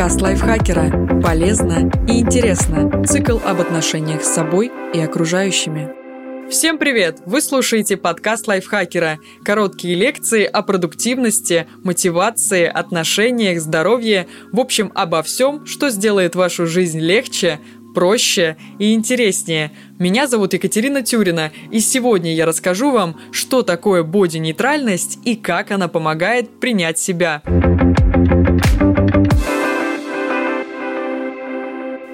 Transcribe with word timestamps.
Подкаст 0.00 0.22
лайфхакера. 0.22 1.20
Полезно 1.22 1.92
и 2.08 2.20
интересно. 2.20 3.04
Цикл 3.04 3.38
об 3.44 3.60
отношениях 3.60 4.24
с 4.24 4.32
собой 4.32 4.72
и 4.94 4.98
окружающими. 4.98 5.90
Всем 6.50 6.78
привет! 6.78 7.18
Вы 7.26 7.42
слушаете 7.42 7.98
подкаст 7.98 8.48
лайфхакера. 8.48 9.18
Короткие 9.44 9.96
лекции 9.96 10.44
о 10.44 10.62
продуктивности, 10.62 11.66
мотивации, 11.84 12.64
отношениях, 12.64 13.60
здоровье. 13.60 14.26
В 14.52 14.60
общем, 14.60 14.90
обо 14.94 15.22
всем, 15.22 15.66
что 15.66 15.90
сделает 15.90 16.34
вашу 16.34 16.66
жизнь 16.66 16.98
легче, 16.98 17.60
проще 17.94 18.56
и 18.78 18.94
интереснее. 18.94 19.70
Меня 19.98 20.26
зовут 20.26 20.54
Екатерина 20.54 21.02
Тюрина, 21.02 21.52
и 21.70 21.80
сегодня 21.80 22.34
я 22.34 22.46
расскажу 22.46 22.90
вам, 22.90 23.20
что 23.32 23.60
такое 23.60 24.02
боди-нейтральность 24.02 25.18
и 25.26 25.36
как 25.36 25.70
она 25.70 25.88
помогает 25.88 26.58
принять 26.58 26.98
себя. 26.98 27.42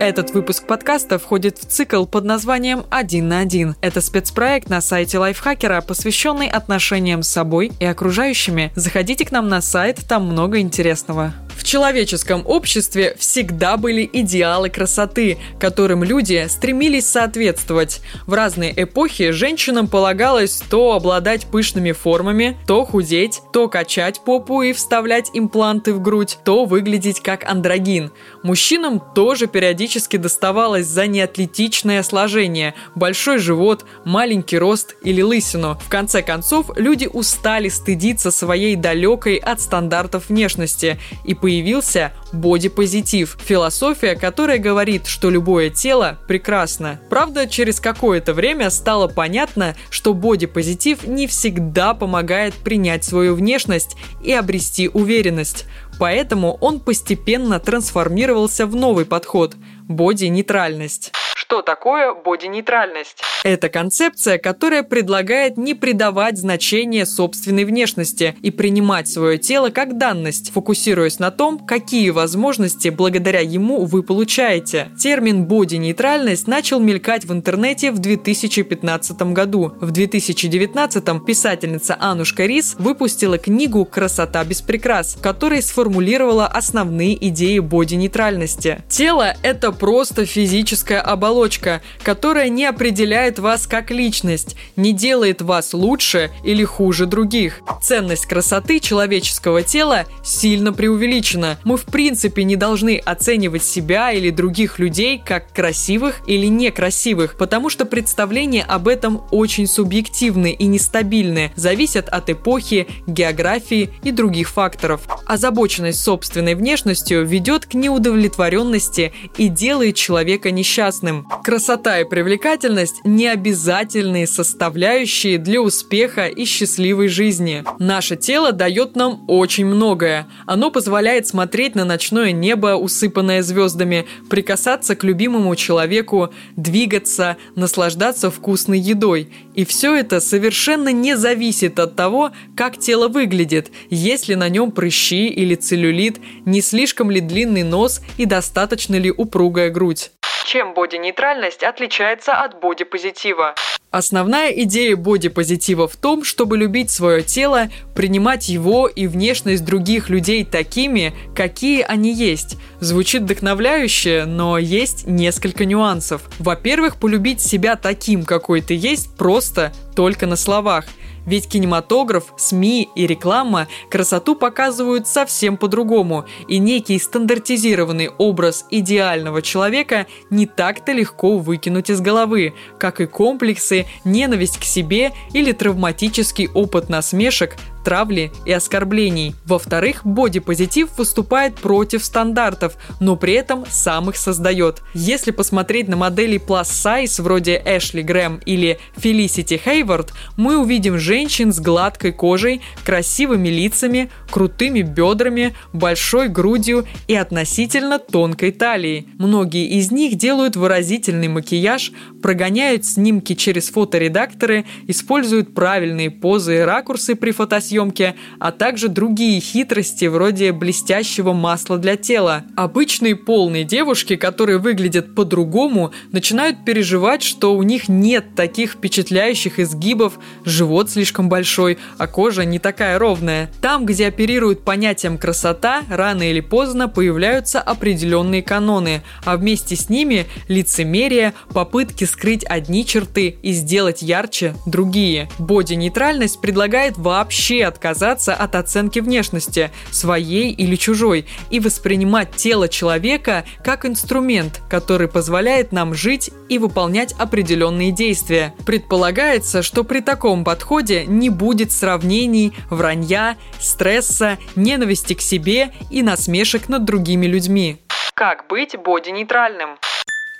Этот 0.06 0.30
выпуск 0.30 0.68
подкаста 0.68 1.18
входит 1.18 1.58
в 1.58 1.64
цикл 1.64 2.06
под 2.06 2.24
названием 2.24 2.84
«Один 2.90 3.26
на 3.26 3.40
один». 3.40 3.74
Это 3.80 4.00
спецпроект 4.00 4.68
на 4.68 4.80
сайте 4.80 5.18
Лайфхакера, 5.18 5.80
посвященный 5.80 6.46
отношениям 6.46 7.24
с 7.24 7.28
собой 7.28 7.72
и 7.80 7.84
окружающими. 7.84 8.70
Заходите 8.76 9.24
к 9.26 9.32
нам 9.32 9.48
на 9.48 9.60
сайт, 9.60 9.98
там 10.08 10.28
много 10.28 10.60
интересного. 10.60 11.34
В 11.56 11.64
человеческом 11.64 12.42
обществе 12.46 13.16
всегда 13.18 13.76
были 13.76 14.08
идеалы 14.12 14.68
красоты, 14.68 15.38
которым 15.58 16.04
люди 16.04 16.46
стремились 16.48 17.08
соответствовать. 17.08 18.02
В 18.26 18.34
разные 18.34 18.72
эпохи 18.76 19.30
женщинам 19.30 19.88
полагалось 19.88 20.62
то 20.70 20.92
обладать 20.92 21.46
пышными 21.46 21.92
формами, 21.92 22.56
то 22.66 22.84
худеть, 22.84 23.40
то 23.52 23.68
качать 23.68 24.20
попу 24.24 24.62
и 24.62 24.72
вставлять 24.72 25.30
импланты 25.32 25.94
в 25.94 26.02
грудь, 26.02 26.38
то 26.44 26.66
выглядеть 26.66 27.20
как 27.20 27.48
андрогин. 27.48 28.12
Мужчинам 28.42 29.02
тоже 29.14 29.46
периодически 29.46 30.18
доставалось 30.18 30.86
за 30.86 31.06
неатлетичное 31.06 32.02
сложение, 32.02 32.74
большой 32.94 33.38
живот, 33.38 33.86
маленький 34.04 34.58
рост 34.58 34.94
или 35.02 35.22
лысину. 35.22 35.78
В 35.84 35.88
конце 35.88 36.22
концов, 36.22 36.70
люди 36.76 37.08
устали 37.10 37.70
стыдиться 37.70 38.30
своей 38.30 38.76
далекой 38.76 39.36
от 39.36 39.60
стандартов 39.60 40.28
внешности 40.28 40.98
и 41.24 41.34
появился 41.46 42.12
бодипозитив– 42.32 43.38
философия, 43.40 44.16
которая 44.16 44.58
говорит, 44.58 45.06
что 45.06 45.30
любое 45.30 45.70
тело 45.70 46.18
прекрасно. 46.26 47.00
Правда, 47.08 47.46
через 47.46 47.78
какое-то 47.78 48.34
время 48.34 48.68
стало 48.68 49.06
понятно, 49.06 49.76
что 49.88 50.12
бодипозитив 50.12 51.06
не 51.06 51.28
всегда 51.28 51.94
помогает 51.94 52.54
принять 52.54 53.04
свою 53.04 53.36
внешность 53.36 53.96
и 54.24 54.32
обрести 54.32 54.88
уверенность. 54.88 55.66
Поэтому 56.00 56.58
он 56.60 56.80
постепенно 56.80 57.60
трансформировался 57.60 58.66
в 58.66 58.74
новый 58.74 59.06
подход– 59.06 59.54
боди-нейтральность. 59.88 61.12
Что 61.36 61.62
такое 61.62 62.12
боди-нейтральность? 62.12 63.22
Это 63.46 63.68
концепция, 63.68 64.38
которая 64.38 64.82
предлагает 64.82 65.56
не 65.56 65.74
придавать 65.74 66.36
значения 66.36 67.06
собственной 67.06 67.64
внешности 67.64 68.34
и 68.42 68.50
принимать 68.50 69.06
свое 69.06 69.38
тело 69.38 69.70
как 69.70 69.98
данность, 69.98 70.50
фокусируясь 70.50 71.20
на 71.20 71.30
том, 71.30 71.60
какие 71.60 72.10
возможности 72.10 72.88
благодаря 72.88 73.38
ему 73.38 73.84
вы 73.84 74.02
получаете. 74.02 74.88
Термин 75.00 75.44
боди-нейтральность 75.44 76.48
начал 76.48 76.80
мелькать 76.80 77.24
в 77.24 77.32
интернете 77.32 77.92
в 77.92 78.00
2015 78.00 79.22
году. 79.32 79.74
В 79.80 79.92
2019 79.92 81.24
писательница 81.24 81.96
Анушка 82.00 82.46
Рис 82.46 82.74
выпустила 82.80 83.38
книгу 83.38 83.84
«Красота 83.84 84.42
без 84.42 84.60
прикрас», 84.60 85.14
в 85.14 85.20
которой 85.20 85.62
сформулировала 85.62 86.48
основные 86.48 87.14
идеи 87.28 87.60
боди-нейтральности. 87.60 88.82
Тело– 88.88 89.36
это 89.44 89.70
просто 89.70 90.26
физическая 90.26 91.00
оболочка, 91.00 91.80
которая 92.02 92.48
не 92.48 92.64
определяет 92.64 93.35
вас 93.38 93.66
как 93.66 93.90
личность, 93.90 94.56
не 94.76 94.92
делает 94.92 95.42
вас 95.42 95.74
лучше 95.74 96.30
или 96.44 96.64
хуже 96.64 97.06
других. 97.06 97.60
Ценность 97.82 98.26
красоты 98.26 98.80
человеческого 98.80 99.62
тела 99.62 100.04
сильно 100.24 100.72
преувеличена. 100.72 101.58
Мы 101.64 101.76
в 101.76 101.84
принципе 101.84 102.44
не 102.44 102.56
должны 102.56 102.98
оценивать 102.98 103.64
себя 103.64 104.12
или 104.12 104.30
других 104.30 104.78
людей 104.78 105.22
как 105.24 105.52
красивых 105.52 106.20
или 106.26 106.46
некрасивых, 106.46 107.36
потому 107.36 107.70
что 107.70 107.84
представления 107.84 108.62
об 108.62 108.88
этом 108.88 109.22
очень 109.30 109.66
субъективны 109.66 110.52
и 110.52 110.66
нестабильны, 110.66 111.52
зависят 111.56 112.08
от 112.08 112.30
эпохи, 112.30 112.86
географии 113.06 113.90
и 114.02 114.10
других 114.10 114.48
факторов. 114.48 115.02
Озабоченность 115.26 116.02
собственной 116.02 116.54
внешностью 116.54 117.24
ведет 117.26 117.66
к 117.66 117.74
неудовлетворенности 117.74 119.12
и 119.36 119.48
делает 119.48 119.96
человека 119.96 120.50
несчастным. 120.50 121.26
Красота 121.44 122.00
и 122.00 122.04
привлекательность– 122.04 122.96
не 123.16 123.28
обязательные 123.28 124.26
составляющие 124.26 125.38
для 125.38 125.62
успеха 125.62 126.26
и 126.26 126.44
счастливой 126.44 127.08
жизни. 127.08 127.64
Наше 127.78 128.16
тело 128.16 128.52
дает 128.52 128.94
нам 128.94 129.24
очень 129.26 129.64
многое. 129.64 130.26
Оно 130.44 130.70
позволяет 130.70 131.26
смотреть 131.26 131.74
на 131.74 131.86
ночное 131.86 132.32
небо, 132.32 132.76
усыпанное 132.76 133.42
звездами, 133.42 134.06
прикасаться 134.28 134.94
к 134.94 135.02
любимому 135.02 135.56
человеку, 135.56 136.30
двигаться, 136.56 137.38
наслаждаться 137.54 138.30
вкусной 138.30 138.78
едой. 138.78 139.30
И 139.54 139.64
все 139.64 139.96
это 139.96 140.20
совершенно 140.20 140.92
не 140.92 141.16
зависит 141.16 141.78
от 141.78 141.96
того, 141.96 142.32
как 142.54 142.78
тело 142.78 143.08
выглядит, 143.08 143.70
есть 143.88 144.28
ли 144.28 144.36
на 144.36 144.50
нем 144.50 144.70
прыщи 144.70 145.28
или 145.28 145.54
целлюлит, 145.54 146.18
не 146.44 146.60
слишком 146.60 147.10
ли 147.10 147.20
длинный 147.20 147.62
нос 147.62 148.02
и 148.18 148.26
достаточно 148.26 148.96
ли 148.96 149.10
упругая 149.10 149.70
грудь. 149.70 150.10
Чем 150.46 150.74
боди-нейтральность 150.74 151.64
отличается 151.64 152.32
от 152.34 152.60
боди-позитива? 152.60 153.56
Основная 153.90 154.50
идея 154.50 154.94
боди-позитива 154.94 155.88
в 155.88 155.96
том, 155.96 156.22
чтобы 156.22 156.56
любить 156.56 156.88
свое 156.88 157.24
тело, 157.24 157.66
принимать 157.96 158.48
его 158.48 158.86
и 158.86 159.08
внешность 159.08 159.64
других 159.64 160.08
людей 160.08 160.44
такими, 160.44 161.12
какие 161.34 161.82
они 161.82 162.12
есть. 162.14 162.58
Звучит 162.78 163.22
вдохновляюще, 163.22 164.24
но 164.24 164.56
есть 164.56 165.08
несколько 165.08 165.64
нюансов. 165.64 166.22
Во-первых, 166.38 167.00
полюбить 167.00 167.40
себя 167.40 167.74
таким, 167.74 168.24
какой 168.24 168.60
ты 168.60 168.74
есть, 168.74 169.16
просто 169.16 169.72
только 169.96 170.26
на 170.26 170.36
словах– 170.36 170.84
ведь 171.26 171.48
кинематограф, 171.48 172.32
СМИ 172.36 172.88
и 172.94 173.06
реклама 173.06 173.68
красоту 173.90 174.34
показывают 174.34 175.06
совсем 175.06 175.56
по-другому, 175.56 176.24
и 176.48 176.58
некий 176.58 176.98
стандартизированный 176.98 178.08
образ 178.08 178.64
идеального 178.70 179.42
человека 179.42 180.06
не 180.30 180.46
так-то 180.46 180.92
легко 180.92 181.38
выкинуть 181.38 181.90
из 181.90 182.00
головы, 182.00 182.54
как 182.78 183.00
и 183.00 183.06
комплексы, 183.06 183.86
ненависть 184.04 184.58
к 184.58 184.64
себе 184.64 185.12
или 185.32 185.52
травматический 185.52 186.48
опыт 186.48 186.88
насмешек, 186.88 187.56
травли 187.86 188.32
и 188.44 188.50
оскорблений. 188.50 189.36
Во-вторых, 189.44 190.04
бодипозитив 190.04 190.98
выступает 190.98 191.54
против 191.54 192.04
стандартов, 192.04 192.76
но 192.98 193.14
при 193.14 193.34
этом 193.34 193.64
сам 193.70 194.10
их 194.10 194.16
создает. 194.16 194.82
Если 194.92 195.30
посмотреть 195.30 195.86
на 195.86 195.96
модели 195.96 196.36
plus 196.36 196.64
size 196.64 197.22
вроде 197.22 197.62
Эшли 197.64 198.02
Грэм 198.02 198.40
или 198.44 198.80
Фелисити 198.96 199.60
Хейвард, 199.64 200.12
мы 200.36 200.58
увидим 200.58 200.98
женщин 200.98 201.52
с 201.52 201.60
гладкой 201.60 202.10
кожей, 202.10 202.60
красивыми 202.84 203.50
лицами, 203.50 204.10
крутыми 204.32 204.82
бедрами, 204.82 205.54
большой 205.72 206.26
грудью 206.26 206.86
и 207.06 207.14
относительно 207.14 208.00
тонкой 208.00 208.50
талией. 208.50 209.06
Многие 209.16 209.68
из 209.78 209.92
них 209.92 210.16
делают 210.16 210.56
выразительный 210.56 211.28
макияж, 211.28 211.92
прогоняют 212.20 212.84
снимки 212.84 213.36
через 213.36 213.68
фоторедакторы, 213.68 214.64
используют 214.88 215.54
правильные 215.54 216.10
позы 216.10 216.56
и 216.56 216.60
ракурсы 216.62 217.14
при 217.14 217.30
фотосъемке, 217.30 217.75
съемки, 217.76 218.14
а 218.38 218.52
также 218.52 218.88
другие 218.88 219.40
хитрости 219.40 220.06
вроде 220.06 220.52
блестящего 220.52 221.32
масла 221.32 221.78
для 221.78 221.96
тела. 221.96 222.44
Обычные 222.56 223.16
полные 223.16 223.64
девушки, 223.64 224.16
которые 224.16 224.58
выглядят 224.58 225.14
по-другому, 225.14 225.92
начинают 226.12 226.64
переживать, 226.64 227.22
что 227.22 227.54
у 227.54 227.62
них 227.62 227.88
нет 227.88 228.34
таких 228.34 228.72
впечатляющих 228.72 229.58
изгибов, 229.58 230.18
живот 230.44 230.90
слишком 230.90 231.28
большой, 231.28 231.78
а 231.98 232.06
кожа 232.06 232.44
не 232.44 232.58
такая 232.58 232.98
ровная. 232.98 233.50
Там, 233.60 233.84
где 233.84 234.06
оперируют 234.06 234.64
понятием 234.64 235.18
красота, 235.18 235.82
рано 235.90 236.30
или 236.30 236.40
поздно 236.40 236.88
появляются 236.88 237.60
определенные 237.60 238.42
каноны, 238.42 239.02
а 239.24 239.36
вместе 239.36 239.76
с 239.76 239.88
ними 239.88 240.26
лицемерие, 240.48 241.34
попытки 241.52 242.04
скрыть 242.04 242.44
одни 242.44 242.86
черты 242.86 243.36
и 243.42 243.52
сделать 243.52 244.02
ярче 244.02 244.54
другие. 244.66 245.28
Боди-нейтральность 245.38 246.40
предлагает 246.40 246.96
вообще 246.96 247.65
отказаться 247.66 248.34
от 248.34 248.54
оценки 248.54 249.00
внешности, 249.00 249.70
своей 249.90 250.52
или 250.52 250.76
чужой, 250.76 251.26
и 251.50 251.60
воспринимать 251.60 252.34
тело 252.36 252.68
человека 252.68 253.44
как 253.62 253.84
инструмент, 253.84 254.62
который 254.68 255.08
позволяет 255.08 255.72
нам 255.72 255.94
жить 255.94 256.30
и 256.48 256.58
выполнять 256.58 257.12
определенные 257.18 257.92
действия. 257.92 258.54
Предполагается, 258.64 259.62
что 259.62 259.84
при 259.84 260.00
таком 260.00 260.44
подходе 260.44 261.04
не 261.06 261.30
будет 261.30 261.72
сравнений, 261.72 262.52
вранья, 262.70 263.36
стресса, 263.58 264.38
ненависти 264.54 265.14
к 265.14 265.20
себе 265.20 265.72
и 265.90 266.02
насмешек 266.02 266.68
над 266.68 266.84
другими 266.84 267.26
людьми. 267.26 267.78
Как 268.14 268.46
быть 268.48 268.74
боди-нейтральным? 268.76 269.76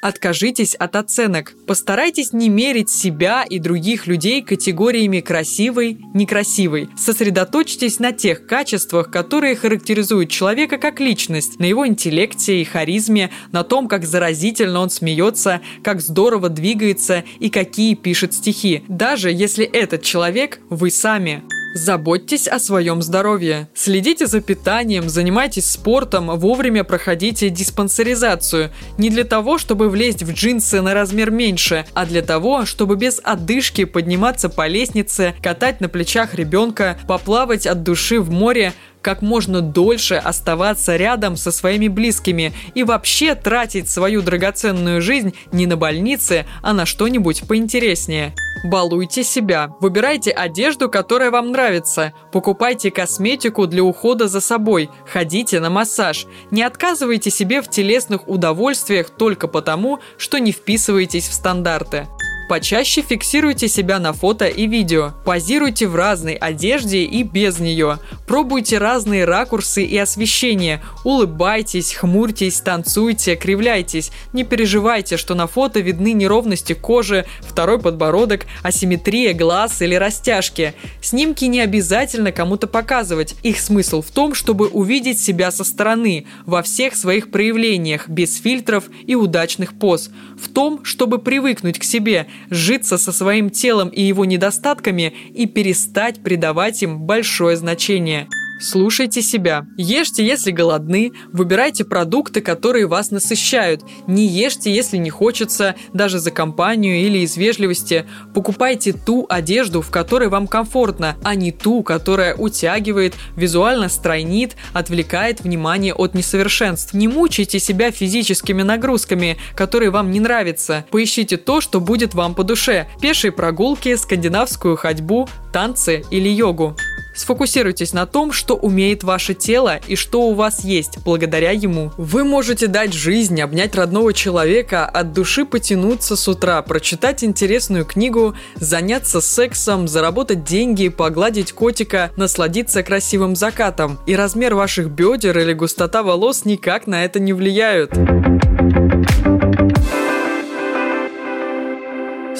Откажитесь 0.06 0.76
от 0.76 0.94
оценок. 0.94 1.54
Постарайтесь 1.66 2.32
не 2.32 2.48
мерить 2.48 2.90
себя 2.90 3.42
и 3.42 3.58
других 3.58 4.06
людей 4.06 4.40
категориями 4.40 5.18
красивый, 5.18 5.98
некрасивый. 6.14 6.88
Сосредоточьтесь 6.96 7.98
на 7.98 8.12
тех 8.12 8.46
качествах, 8.46 9.10
которые 9.10 9.56
характеризуют 9.56 10.30
человека 10.30 10.78
как 10.78 11.00
личность, 11.00 11.58
на 11.58 11.64
его 11.64 11.88
интеллекте 11.88 12.60
и 12.60 12.64
харизме, 12.64 13.32
на 13.50 13.64
том, 13.64 13.88
как 13.88 14.06
заразительно 14.06 14.78
он 14.78 14.90
смеется, 14.90 15.60
как 15.82 16.00
здорово 16.00 16.50
двигается 16.50 17.24
и 17.40 17.50
какие 17.50 17.96
пишет 17.96 18.32
стихи, 18.32 18.84
даже 18.86 19.32
если 19.32 19.64
этот 19.64 20.02
человек 20.02 20.60
вы 20.70 20.92
сами. 20.92 21.42
Заботьтесь 21.76 22.48
о 22.48 22.58
своем 22.58 23.02
здоровье. 23.02 23.68
Следите 23.74 24.26
за 24.26 24.40
питанием, 24.40 25.10
занимайтесь 25.10 25.70
спортом, 25.70 26.30
вовремя 26.38 26.84
проходите 26.84 27.50
диспансеризацию. 27.50 28.70
Не 28.96 29.10
для 29.10 29.24
того, 29.24 29.58
чтобы 29.58 29.90
влезть 29.90 30.22
в 30.22 30.32
джинсы 30.32 30.80
на 30.80 30.94
размер 30.94 31.30
меньше, 31.30 31.84
а 31.92 32.06
для 32.06 32.22
того, 32.22 32.64
чтобы 32.64 32.96
без 32.96 33.20
одышки 33.22 33.84
подниматься 33.84 34.48
по 34.48 34.66
лестнице, 34.66 35.34
катать 35.42 35.82
на 35.82 35.90
плечах 35.90 36.32
ребенка, 36.32 36.98
поплавать 37.06 37.66
от 37.66 37.82
души 37.82 38.20
в 38.20 38.30
море, 38.30 38.72
как 39.02 39.20
можно 39.20 39.60
дольше 39.60 40.14
оставаться 40.14 40.96
рядом 40.96 41.36
со 41.36 41.52
своими 41.52 41.88
близкими 41.88 42.54
и 42.74 42.84
вообще 42.84 43.34
тратить 43.34 43.90
свою 43.90 44.22
драгоценную 44.22 45.02
жизнь 45.02 45.34
не 45.52 45.66
на 45.66 45.76
больнице, 45.76 46.46
а 46.62 46.72
на 46.72 46.86
что-нибудь 46.86 47.42
поинтереснее. 47.46 48.34
Балуйте 48.64 49.22
себя. 49.22 49.74
Выбирайте 49.80 50.30
одежду, 50.30 50.88
которая 50.88 51.30
вам 51.30 51.52
нравится. 51.52 52.12
Покупайте 52.32 52.90
косметику 52.90 53.66
для 53.66 53.82
ухода 53.84 54.28
за 54.28 54.40
собой. 54.40 54.90
Ходите 55.12 55.60
на 55.60 55.70
массаж. 55.70 56.26
Не 56.50 56.62
отказывайте 56.62 57.30
себе 57.30 57.62
в 57.62 57.68
телесных 57.68 58.28
удовольствиях 58.28 59.10
только 59.10 59.46
потому, 59.48 60.00
что 60.16 60.38
не 60.38 60.52
вписываетесь 60.52 61.28
в 61.28 61.32
стандарты. 61.32 62.06
Почаще 62.48 63.02
фиксируйте 63.02 63.66
себя 63.66 63.98
на 63.98 64.12
фото 64.12 64.46
и 64.46 64.68
видео. 64.68 65.10
Позируйте 65.24 65.88
в 65.88 65.96
разной 65.96 66.34
одежде 66.34 67.02
и 67.02 67.24
без 67.24 67.58
нее. 67.58 67.98
Пробуйте 68.28 68.78
разные 68.78 69.24
ракурсы 69.24 69.84
и 69.84 69.98
освещения. 69.98 70.80
Улыбайтесь, 71.02 71.94
хмурьтесь, 71.94 72.60
танцуйте, 72.60 73.34
кривляйтесь. 73.34 74.12
Не 74.32 74.44
переживайте, 74.44 75.16
что 75.16 75.34
на 75.34 75.48
фото 75.48 75.80
видны 75.80 76.12
неровности 76.12 76.72
кожи, 76.72 77.26
второй 77.40 77.80
подбородок, 77.80 78.46
асимметрия 78.62 79.34
глаз 79.34 79.82
или 79.82 79.96
растяжки. 79.96 80.74
Снимки 81.00 81.46
не 81.46 81.60
обязательно 81.60 82.30
кому-то 82.30 82.68
показывать. 82.68 83.34
Их 83.42 83.58
смысл 83.58 84.02
в 84.02 84.12
том, 84.12 84.34
чтобы 84.34 84.68
увидеть 84.68 85.20
себя 85.20 85.50
со 85.50 85.64
стороны, 85.64 86.26
во 86.44 86.62
всех 86.62 86.94
своих 86.94 87.32
проявлениях, 87.32 88.08
без 88.08 88.40
фильтров 88.40 88.84
и 89.04 89.16
удачных 89.16 89.76
поз. 89.76 90.10
В 90.40 90.48
том, 90.48 90.84
чтобы 90.84 91.18
привыкнуть 91.18 91.80
к 91.80 91.82
себе, 91.82 92.28
сжиться 92.50 92.98
со 92.98 93.12
своим 93.12 93.50
телом 93.50 93.88
и 93.88 94.02
его 94.02 94.24
недостатками 94.24 95.12
и 95.34 95.46
перестать 95.46 96.22
придавать 96.22 96.82
им 96.82 97.00
большое 97.00 97.56
значение. 97.56 98.28
Слушайте 98.58 99.20
себя. 99.20 99.66
Ешьте, 99.76 100.24
если 100.24 100.50
голодны. 100.50 101.12
Выбирайте 101.32 101.84
продукты, 101.84 102.40
которые 102.40 102.86
вас 102.86 103.10
насыщают. 103.10 103.82
Не 104.06 104.26
ешьте, 104.26 104.74
если 104.74 104.96
не 104.96 105.10
хочется, 105.10 105.74
даже 105.92 106.18
за 106.18 106.30
компанию 106.30 106.96
или 106.96 107.18
из 107.18 107.36
вежливости. 107.36 108.06
Покупайте 108.34 108.92
ту 108.94 109.26
одежду, 109.28 109.82
в 109.82 109.90
которой 109.90 110.28
вам 110.28 110.46
комфортно, 110.46 111.16
а 111.22 111.34
не 111.34 111.52
ту, 111.52 111.82
которая 111.82 112.34
утягивает, 112.34 113.14
визуально 113.36 113.90
стройнит, 113.90 114.56
отвлекает 114.72 115.42
внимание 115.42 115.92
от 115.92 116.14
несовершенств. 116.14 116.94
Не 116.94 117.08
мучайте 117.08 117.58
себя 117.58 117.90
физическими 117.90 118.62
нагрузками, 118.62 119.36
которые 119.54 119.90
вам 119.90 120.10
не 120.10 120.20
нравятся. 120.20 120.86
Поищите 120.90 121.36
то, 121.36 121.60
что 121.60 121.80
будет 121.80 122.14
вам 122.14 122.34
по 122.34 122.42
душе. 122.42 122.88
Пешие 123.02 123.32
прогулки, 123.32 123.94
скандинавскую 123.96 124.76
ходьбу, 124.76 125.28
танцы 125.52 126.04
или 126.10 126.28
йогу. 126.28 126.76
Сфокусируйтесь 127.16 127.92
на 127.92 128.06
том, 128.06 128.30
что 128.30 128.54
умеет 128.54 129.02
ваше 129.02 129.34
тело 129.34 129.80
и 129.88 129.96
что 129.96 130.22
у 130.22 130.34
вас 130.34 130.64
есть 130.64 130.98
благодаря 131.04 131.50
ему. 131.50 131.90
Вы 131.96 132.24
можете 132.24 132.66
дать 132.66 132.92
жизнь, 132.92 133.40
обнять 133.40 133.74
родного 133.74 134.12
человека, 134.12 134.84
от 134.84 135.12
души 135.12 135.46
потянуться 135.46 136.14
с 136.14 136.28
утра, 136.28 136.60
прочитать 136.62 137.24
интересную 137.24 137.86
книгу, 137.86 138.34
заняться 138.56 139.20
сексом, 139.20 139.88
заработать 139.88 140.44
деньги, 140.44 140.88
погладить 140.88 141.52
котика, 141.52 142.10
насладиться 142.16 142.82
красивым 142.82 143.34
закатом. 143.34 143.98
И 144.06 144.14
размер 144.14 144.54
ваших 144.54 144.90
бедер 144.90 145.38
или 145.38 145.54
густота 145.54 146.02
волос 146.02 146.44
никак 146.44 146.86
на 146.86 147.04
это 147.04 147.18
не 147.18 147.32
влияют. 147.32 147.92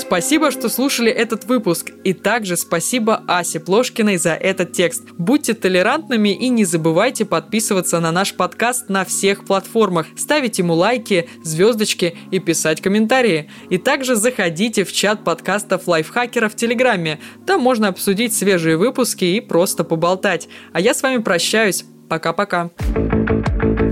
Спасибо, 0.06 0.53
что 0.53 0.69
слушали 0.69 1.11
этот 1.11 1.47
выпуск. 1.47 1.91
И 2.05 2.12
также 2.12 2.56
спасибо 2.56 3.25
Асе 3.26 3.58
Плошкиной 3.58 4.19
за 4.19 4.35
этот 4.35 4.73
текст. 4.73 5.03
Будьте 5.19 5.53
толерантными 5.53 6.29
и 6.29 6.49
не 6.49 6.64
забывайте 6.64 7.25
подписываться 7.25 7.99
на 7.99 8.12
наш 8.12 8.35
подкаст 8.35 8.88
на 8.88 9.05
всех 9.05 9.44
платформах, 9.44 10.06
ставить 10.17 10.61
ему 10.61 10.75
лайки, 10.75 11.29
звездочки 11.43 12.17
и 12.31 12.38
писать 12.38 12.81
комментарии. 12.81 13.50
И 13.69 13.79
также 13.79 14.14
заходите 14.14 14.85
в 14.85 14.93
чат 14.93 15.25
подкастов 15.25 15.88
лайфхакера 15.88 16.49
в 16.49 16.55
Телеграме. 16.55 17.19
Там 17.44 17.61
можно 17.61 17.88
обсудить 17.88 18.32
свежие 18.32 18.76
выпуски 18.76 19.25
и 19.25 19.41
просто 19.41 19.82
поболтать. 19.82 20.49
А 20.73 20.81
я 20.81 20.94
с 20.94 21.03
вами 21.03 21.20
прощаюсь. 21.20 21.85
Пока-пока. 22.08 22.70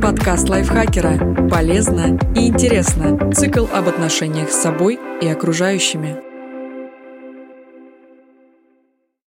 Подкаст 0.04 0.50
лайфхакера. 0.50 1.48
Полезно 1.48 2.18
и 2.36 2.48
интересно. 2.48 3.32
Цикл 3.32 3.64
об 3.72 3.88
отношениях 3.88 4.50
с 4.50 4.60
собой 4.60 5.00
и 5.22 5.26
окружающими. 5.26 6.33